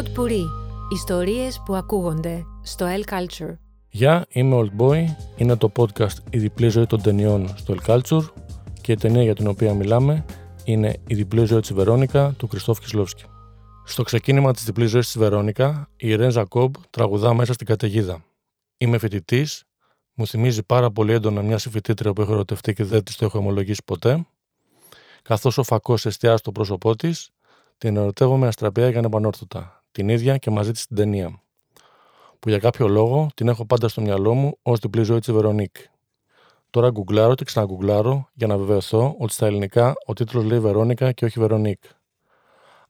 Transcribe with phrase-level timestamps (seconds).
[0.00, 0.44] Pod Puri.
[0.92, 3.56] Ιστορίες που ακούγονται στο El Culture.
[3.88, 5.04] Γεια, είμαι Old Boy.
[5.36, 8.24] Είναι το podcast «Η διπλή ζωή των ταινιών» στο El Culture
[8.80, 10.24] και η ταινία για την οποία μιλάμε
[10.64, 13.24] είναι «Η διπλή ζωή της Βερόνικα» του Κριστόφ Κισλόφσκι.
[13.84, 18.24] Στο ξεκίνημα της διπλής ζωής της Βερόνικα, η Ρεν Ζακόμπ τραγουδά μέσα στην καταιγίδα.
[18.76, 19.64] Είμαι φοιτητής,
[20.14, 23.38] μου θυμίζει πάρα πολύ έντονα μια συμφοιτήτρια που έχω ερωτευτεί και δεν της το έχω
[23.38, 24.26] ομολογήσει ποτέ.
[25.22, 27.30] Καθώς ο φακός εστιάζει στο πρόσωπό της,
[27.78, 31.42] την ερωτεύομαι αστραπιά για ανεπανόρθωτα, την ίδια και μαζί της στην ταινία.
[32.38, 35.76] Που για κάποιο λόγο την έχω πάντα στο μυαλό μου ως διπλή ζωή της Βερονίκ.
[36.70, 41.24] Τώρα γκουγκλάρω και ξαναγκουγκλάρω για να βεβαιωθώ ότι στα ελληνικά ο τίτλος λέει Βερόνικα και
[41.24, 41.82] όχι Βερονίκ.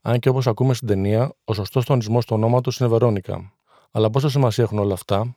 [0.01, 3.53] Αν και όπως ακούμε στην ταινία, ο σωστός τονισμός του ονόματος είναι Βερόνικα.
[3.91, 5.35] Αλλά πόσο σημασία έχουν όλα αυτά,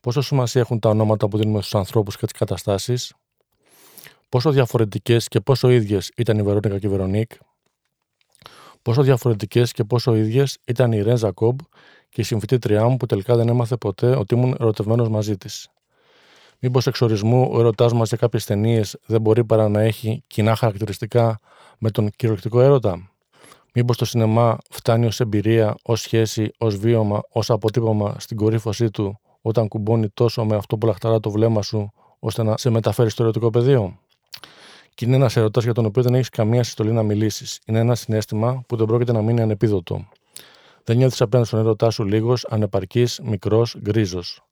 [0.00, 3.14] πόσο σημασία έχουν τα ονόματα που δίνουμε στους ανθρώπους και τις καταστάσεις,
[4.28, 7.32] πόσο διαφορετικές και πόσο ίδιες ήταν η Βερόνικα και η Βερονίκ,
[8.86, 11.58] πόσο διαφορετικές και πόσο ίδιες ήταν η Ρεν Ζακόμπ
[12.08, 15.68] και η συμφιτήτριά μου που τελικά δεν έμαθε ποτέ ότι ήμουν ερωτευμένος μαζί της.
[16.58, 21.38] Μήπως εξορισμού ο ερωτάς μας για κάποιες ταινίες δεν μπορεί παρά να έχει κοινά χαρακτηριστικά
[21.78, 23.10] με τον κυριολεκτικό έρωτα;
[23.74, 29.20] Μήπως το σινεμά φτάνει ως εμπειρία, ως σχέση, ως βίωμα, ως αποτύπωμα στην κορύφωσή του
[29.40, 33.22] όταν κουμπώνει τόσο με αυτό που λαχταρά το βλέμμα σου ώστε να σε μεταφέρει στο
[33.22, 33.98] ερωτικό πεδίο;
[34.96, 37.60] Και είναι ένας ερωτάς για τον οποίο δεν έχεις καμία συστολή να μιλήσεις.
[37.66, 40.08] Είναι ένα συνέστημα που δεν πρόκειται να μείνει ανεπίδοτο.
[40.84, 44.42] Δεν νιώθεις απέναντι στον ερωτά σου λίγος, ανεπαρκής, μικρός, γκρίζος.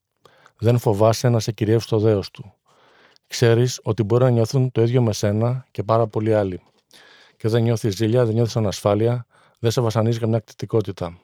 [0.59, 2.53] Δεν φοβάσαι να σε κυριεύσει το δέος του.
[3.27, 6.61] Ξέρεις ότι μπορεί να νιώθουν το ίδιο με σένα και πάρα πολλοί άλλοι.
[7.36, 9.27] Και δεν νιώθεις ζήλια, δεν νιώθεις ανασφάλεια,
[9.58, 11.19] δεν σε βασανίζει καμιά κτητικότητα.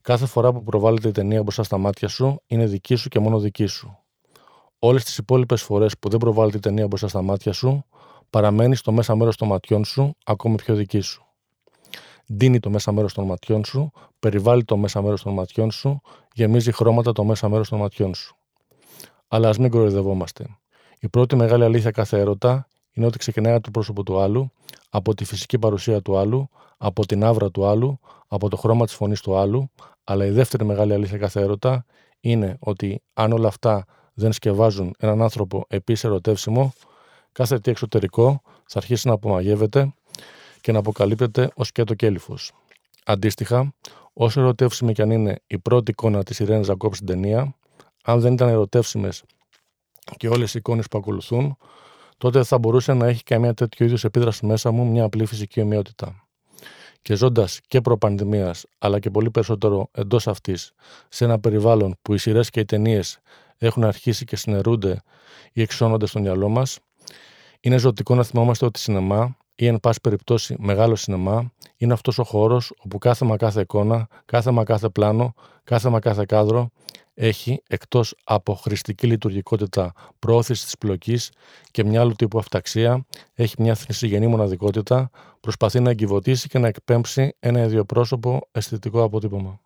[0.00, 3.38] Κάθε φορά που προβάλλεται η ταινία μπροστά στα μάτια σου είναι δική σου και μόνο
[3.38, 3.98] δική σου.
[4.78, 7.84] Όλες τις υπόλοιπες φορές που δεν προβάλλεται η ταινία μπροστά στα μάτια σου,
[8.34, 11.24] παραμένεις στο μέσα μέρος των ματιών σου ακόμη πιο δική σου.
[12.26, 16.00] Δίνει το μέσα μέρος των ματιών σου, περιβάλλει το μέσα μέρος των ματιών σου,
[16.32, 18.36] γεμίζει χρώματα το μέσα μέρος των ματιών σου.
[19.28, 20.46] Αλλά ας μην κοροϊδευόμαστε.
[21.00, 24.52] Η πρώτη μεγάλη αλήθεια κάθε έρωτα είναι ότι ξεκινάει από το πρόσωπο του άλλου,
[24.90, 28.94] από τη φυσική παρουσία του άλλου, από την άβρα του άλλου, από το χρώμα της
[28.94, 29.70] φωνής του άλλου,
[30.04, 31.84] αλλά η δεύτερη μεγάλη αλήθεια κάθε έρωτα
[32.20, 33.84] είναι ότι αν όλα αυτά
[34.14, 36.72] δεν σκευάζουν έναν άνθρωπο επίσης ερωτεύσιμο,
[37.34, 39.94] κάθε τι εξωτερικό θα αρχίσει να απομαγεύεται
[40.60, 42.52] και να αποκαλύπτεται ως και το κέλυφος.
[43.04, 43.74] Αντίστοιχα,
[44.12, 47.56] όσο ερωτεύσιμη και αν είναι η πρώτη εικόνα της Ιρένη Ζακόπ στην ταινία,
[48.04, 49.22] αν δεν ήταν ερωτεύσιμες
[50.16, 51.56] και όλες οι εικόνες που ακολουθούν,
[52.18, 56.26] τότε θα μπορούσε να έχει καμία τέτοιο είδους επίδραση μέσα μου μια απλή φυσική ομοιότητα.
[57.02, 60.72] Και ζώντας και προπανδημίας, αλλά και πολύ περισσότερο εντός αυτής,
[61.08, 63.18] σε ένα περιβάλλον που οι σειρές και οι ταινίες
[63.58, 65.02] έχουν αρχίσει και συνερούνται
[65.52, 66.78] ή εξώνονται στο μυαλό μας,
[67.64, 72.24] είναι ζωτικό να θυμόμαστε ότι σινεμά ή εν πάση περιπτώσει μεγάλο σινεμά είναι αυτός ο
[72.24, 76.70] χώρος όπου κάθε μα κάθε εικόνα, κάθε μα κάθε πλάνο, κάθε μα κάθε κάδρο
[77.14, 81.30] έχει εκτός από χρηστική λειτουργικότητα προώθηση της πλοκής
[81.70, 85.10] και μια άλλου τύπου αυταξία, έχει μια θνησιγενή μοναδικότητα,
[85.40, 89.60] προσπαθεί να εγκιβωτίσει και να εκπέμψει ένα ιδιοπρόσωπο αισθητικό αποτύπωμα.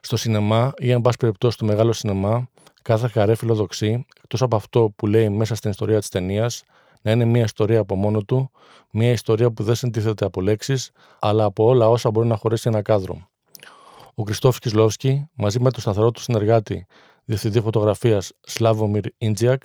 [0.00, 2.48] Στο σινεμά ή εν πάση περιπτώσει στο μεγάλο σινεμά,
[2.82, 6.62] κάθε καρέ φιλοδοξεί, εκτός από αυτό που λέει μέσα στην ιστορία της ταινίας,
[7.02, 8.50] να είναι μια ιστορία από μόνο του,
[8.90, 12.82] μια ιστορία που δεν συντίθεται από λέξεις, αλλά από όλα όσα μπορεί να χωρέσει ένα
[12.82, 13.28] κάδρο.
[14.14, 16.86] Ο Κριστόφ Κισλόφσκι, μαζί με τον σταθερό του συνεργάτη,
[17.24, 19.62] διευθυντή φωτογραφίας Σλάβομιρ Ίντζιακ,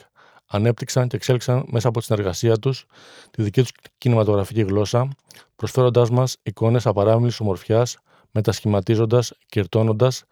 [0.48, 2.86] ανέπτυξαν και εξέλιξαν μέσα από τη συνεργασία τους
[3.32, 5.08] τη δική τους κινηματογραφική γλώσσα,
[5.56, 7.98] προσφέροντάς μας εικόνες απαράμιλης ομορφιάς,
[8.34, 10.24] μετασχηματίζοντας, κυρτώνοντας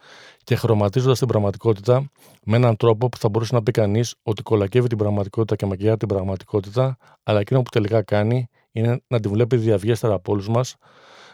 [0.44, 2.12] και χρωματίζοντας την πραγματικότητα
[2.46, 5.98] με έναν τρόπο που θα μπορούσε να πει κανείς ότι κολακεύει την πραγματικότητα και μακιγιάζει
[5.98, 10.76] την πραγματικότητα, αλλά εκείνο που τελικά κάνει είναι να την βλέπει διαβιέστερα από όλους μας,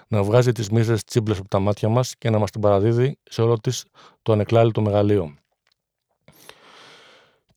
[0.07, 3.41] να βγάζει τις μίζες τσίμπλες από τα μάτια μας και να μας την παραδίδει σε
[3.41, 3.85] όλο της
[4.21, 5.35] το ανεκλάλητο μεγαλείο.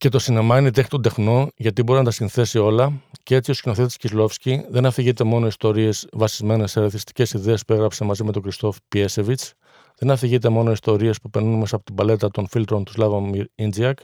[0.01, 3.51] Και το σινεμά είναι τέχνη των τεχνών, γιατί μπορεί να τα συνθέσει όλα, και έτσι
[3.51, 8.31] ο σκηνοθέτης Κισλόφσκι δεν αφηγείται μόνο ιστορίες βασισμένες σε ερεθιστικές ιδέες που έγραψε μαζί με
[8.31, 9.53] τον Κριστόφ Πιέσεβιτς,
[9.97, 13.21] δεν αφηγείται μόνο ιστορίες που περνούν μέσα από την παλέτα των φίλτρων του Σλάβα
[13.55, 13.99] Ίντζιακ,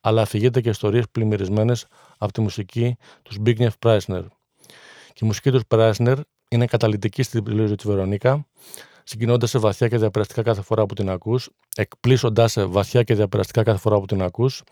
[0.00, 1.86] αλλά αφηγείται και ιστορίες πλημμυρισμένες
[2.18, 4.22] από τη μουσική του Ζμπίγκνιεφ Πράισνερ.
[5.12, 6.18] Και η μουσική του Πράισνερ
[6.48, 8.46] είναι καταλυτική στην επιλογή της Βερονίκα,
[9.04, 13.62] συγκινώντας σε βαθιά και διαπεραστικά κάθε φορά που την ακούς, εκπλήσοντάς σε βαθιά και διαπεραστικά
[13.62, 14.62] κάθε φορά που την ακούς,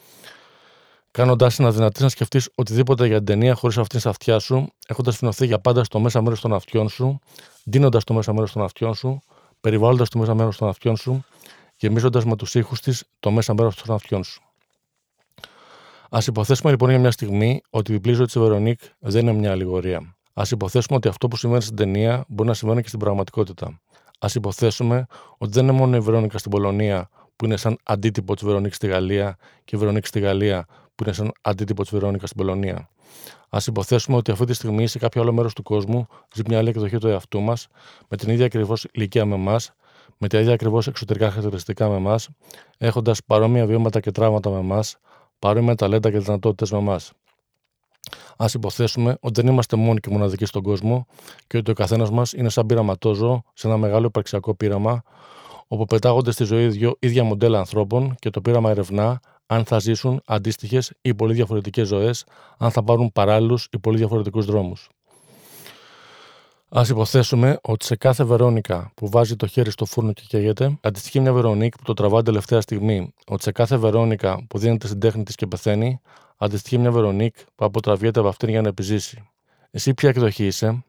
[1.17, 4.69] κάνοντάς σε να δυνατή να σκεφτείς οτιδήποτε για την ταινία χωρίς αυτήν στα αυτιά σου,
[4.87, 7.19] έχοντας φινωθεί για πάντα στο μέσα μέρος των αυτιών σου,
[7.65, 9.21] δίνοντα το μέσα μέρος των αυτιών σου,
[9.61, 11.25] περιβάλλοντας το μέσα μέρος των αυτιών σου,
[11.77, 14.43] γεμίζοντας με τους ήχους της το μέσα μέρος των αυτιών σου.
[16.09, 19.51] Α υποθέσουμε λοιπόν για μια στιγμή ότι η διπλή ζωή της Βερονίκ δεν είναι μια
[19.51, 20.17] αλληγορία.
[20.35, 23.67] Α υποθέσουμε ότι αυτό που συμβαίνει στην ταινία μπορεί να συμβαίνει και στην πραγματικότητα.
[24.19, 25.07] Α υποθέσουμε
[25.39, 28.87] ότι δεν είναι μόνο η Βερόνικα στην Πολωνία που είναι σαν αντίτυπο της Βερονίκη στη
[28.87, 32.88] Γαλλία και η Βερονίκη στη Γαλλία που είναι σαν αντίτυπο της Βερόνικας στην Πολωνία.
[33.48, 36.69] Α υποθέσουμε ότι αυτή τη στιγμή σε κάποιο άλλο μέρος του κόσμου ζει μια άλλη
[36.69, 37.69] εκδοχή του εαυτού μας,
[38.08, 39.72] με την ίδια ακριβώς ηλικία με εμάς,
[40.19, 42.28] με τα ίδια ακριβώς εξωτερικά χαρακτηριστικά με εμάς,
[42.78, 44.96] έχοντας παρόμοια βιώματα και τραύματα με εμάς,
[45.38, 47.12] παρόμοια ταλέντα και δυνατότητες με εμάς.
[48.37, 51.06] Α υποθέσουμε ότι δεν είμαστε μόνοι και μοναδικοί στον κόσμο
[51.46, 55.02] και ότι ο καθένας μας είναι σαν πειραματόζω σε ένα μεγάλο υπαρξιακό πείραμα,
[55.69, 60.22] όπου πετάγονται στη ζωή δύο ίδια μοντέλα ανθρώπων και το πείραμα ερευνά αν θα ζήσουν
[60.26, 62.25] αντίστοιχες ή πολύ διαφορετικές ζωές,
[62.58, 64.88] αν θα πάρουν παράλληλους ή πολύ διαφορετικούς δρόμους.
[66.69, 71.20] Α υποθέσουμε ότι σε κάθε Βερόνικα που βάζει το χέρι στο φούρνο και καίγεται, αντιστοιχεί
[71.20, 73.12] μια Βερονίκ που το τραβάει τελευταία στιγμή.
[73.26, 76.00] Ότι σε κάθε Βερόνικα που δίνεται στην τέχνη της και πεθαίνει,
[76.37, 79.28] αντιστοιχεί μια Βερονίκ που αποτραβιέται από αυτήν για να επιζήσει.
[79.70, 80.84] Εσύ ποια εκδοχή είσαι,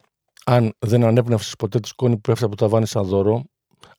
[0.46, 3.44] αν δεν ανέπνευσες ποτέ τη σκόνη που πέφτει από τα βάνη σαν δώρο,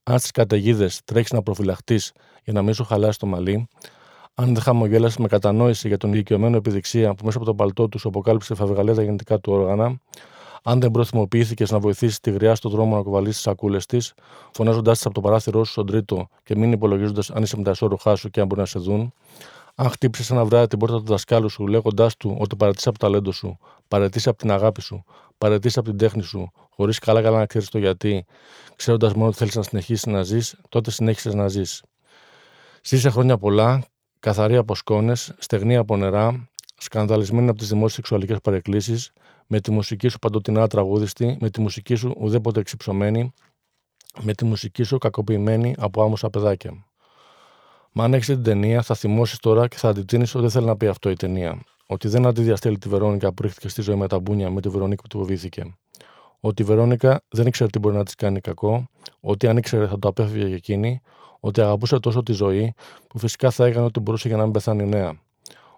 [0.03, 2.13] αν στις καταιγίδες τρέχεις να προφυλαχτείς
[2.45, 3.69] για να μην σου χαλάσει το μαλλί,
[4.41, 8.01] αν δεν χαμογέλασε με κατανόηση για τον ηλικιωμένο επιδειξία που μέσα από το παλτό τους
[8.01, 10.01] σου αποκάλυψε φευγαλέα τα γεννητικά του όργανα,
[10.63, 14.13] αν δεν προθυμοποιήθηκες να βοηθήσεις τη γριά στον δρόμο να κοβαλήσει τις σακούλες της,
[14.51, 17.71] φωνάζοντάς τη από το παράθυρό σου στον τρίτο και μην υπολογίζοντας αν είσαι με τα
[17.71, 19.13] ισόρροχά σου και αν μπορεί να σε δουν,
[19.75, 23.07] αν χτύπησες ένα βράδυ την πόρτα του δασκάλου σου λέγοντάς του ότι παρετήσει από το
[23.07, 23.59] ταλέντο σου,
[23.89, 25.05] παρετήσει από την αγάπη σου,
[25.39, 28.25] παρετήσει από την τέχνη σου, χωρίς καλά καλά να ξέρεις το γιατί,
[28.77, 31.83] ξέροντας μόνο ότι θέλεις να συνεχίσεις να ζεις, τότε συνέχισες να ζεις.
[32.83, 33.83] Ζήσε χρόνια πολλά,
[34.21, 36.49] καθαρή από σκόνες, στεγνή από νερά,
[36.79, 39.13] σκανδαλισμένη από τις δημόσιες σεξουαλικές παρεκκλήσεις,
[39.47, 43.33] με τη μουσική σου παντοτινά τραγούδιστη, με τη μουσική σου ουδέποτε εξυψωμένη,
[44.21, 46.87] με τη μουσική σου κακοποιημένη από άμμοσα παιδάκια.
[47.93, 50.77] Μα αν έχεις την ταινία, θα θυμώσεις τώρα και θα αντιτείνεις ότι δεν θέλει να
[50.77, 51.63] πει αυτό η ταινία.
[51.87, 55.03] Ότι δεν αντιδιαστέλει τη Βερόνικα που ρίχθηκε στη ζωή με τα μπούνια με τη Βερόνικα
[55.03, 55.77] που του φοβήθηκε.
[56.41, 58.89] Ότι η Βερόνικα δεν ήξερε τι μπορεί να της κάνει κακό,
[59.21, 61.01] ότι αν ήξερε θα το απέφυγε για εκείνη,
[61.41, 62.75] ότι αγαπούσε τόσο τη ζωή,
[63.09, 65.19] που φυσικά θα έκανε ό,τι μπορούσε για να μην πεθάνει νέα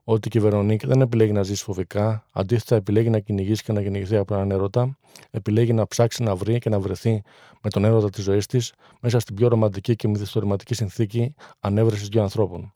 [0.04, 3.82] ότι και η Βερονίκη δεν επιλέγει να ζήσει φοβικά, αντίθετα επιλέγει να κυνηγήσει και να
[3.82, 4.98] κυνηγηθεί από έναν έρωτα,
[5.30, 7.22] επιλέγει να ψάξει να βρει και να βρεθεί
[7.62, 12.22] με τον έρωτα της ζωής της μέσα στην πιο ρομαντική και μυθιστορηματική συνθήκη ανέβρεσης δύο
[12.22, 12.72] ανθρώπων.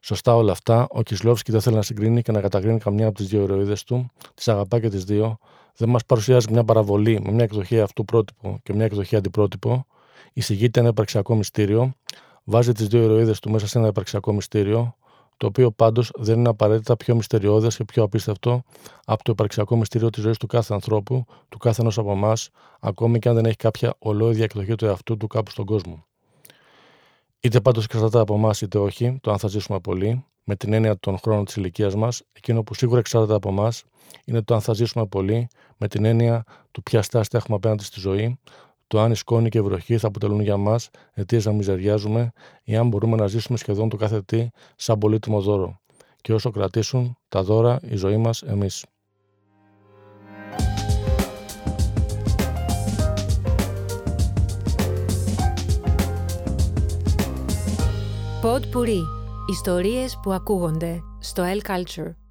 [0.00, 3.26] Σωστά όλα αυτά, ο Κισλόφσκι δεν θέλει να συγκρίνει και να κατακρίνει καμιά από τις
[3.26, 5.38] δύο ηρωίδες του, τις αγαπά και τις δύο,
[5.76, 9.86] δεν μας παρουσιάζει μια παραβολή με μια εκδοχή αυτού πρότυπο και μια εκδοχή αντιπρότυπο,
[10.34, 11.92] εισηγείται ένα υπαρξιακό μυστήριο,
[12.44, 14.96] βάζει τις δύο ηρωίδες του μέσα σε ένα υπαρξιακό μυστήριο,
[15.36, 18.62] το οποίο πάντως δεν είναι απαραίτητα πιο μυστηριώδες και πιο απίστευτο
[19.04, 22.50] από το υπαρξιακό μυστήριο της ζωής του κάθε ανθρώπου, του κάθε ενός από εμάς,
[22.80, 26.04] ακόμη και αν δεν έχει κάποια ολόιδια εκδοχή του εαυτού του κάπου στον κόσμο.
[27.40, 30.98] Είτε πάντως εξαρτάται από εμάς είτε όχι, το αν θα ζήσουμε πολύ, με την έννοια
[30.98, 33.84] των χρόνων της ηλικίας μας, εκείνο που σίγουρα εξαρτάται από εμάς
[34.24, 38.00] είναι το αν θα ζήσουμε πολύ, με την έννοια του ποια στάση έχουμε απέναντι στη
[38.00, 38.38] ζωή,
[38.86, 42.32] το αν η σκόνη και η βροχή θα αποτελούν για μας αιτίες να μιζεριάζουμε
[42.64, 45.80] ή αν μπορούμε να ζήσουμε σχεδόν το κάθε τι σαν πολύτιμο δώρο.
[46.20, 48.84] Και όσο κρατήσουν τα δώρα, η ζωή μας, εμείς.
[58.44, 59.00] Pod Puri.
[59.50, 62.23] Ιστορίες που ακούγονται στο El Culture.